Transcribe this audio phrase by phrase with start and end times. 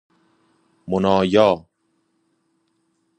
[0.87, 1.65] منایا